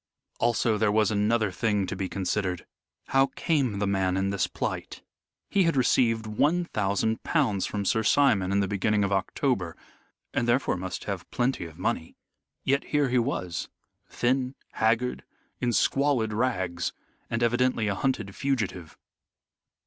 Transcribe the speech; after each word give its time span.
Also 0.39 0.79
there 0.79 0.91
was 0.91 1.11
another 1.11 1.51
thing 1.51 1.85
to 1.85 1.95
be 1.95 2.09
considered. 2.09 2.65
How 3.09 3.27
came 3.35 3.77
the 3.77 3.85
man 3.85 4.17
in 4.17 4.31
this 4.31 4.47
plight? 4.47 5.03
He 5.47 5.61
had 5.65 5.75
received 5.75 6.25
one 6.25 6.65
thousand 6.65 7.21
pounds 7.21 7.67
from 7.67 7.85
Sir 7.85 8.01
Simon 8.01 8.51
in 8.51 8.61
the 8.61 8.67
beginning 8.67 9.03
of 9.03 9.11
October, 9.11 9.77
and 10.33 10.47
therefore 10.47 10.75
must 10.75 11.03
have 11.03 11.29
plenty 11.29 11.65
of 11.65 11.77
money. 11.77 12.15
Yet 12.63 12.85
here 12.85 13.09
he 13.09 13.19
was 13.19 13.69
thin, 14.09 14.55
haggard, 14.71 15.23
in 15.59 15.71
squalid 15.71 16.33
rags, 16.33 16.93
and 17.29 17.43
evidently 17.43 17.87
a 17.87 17.93
hunted 17.93 18.35
fugitive. 18.35 18.97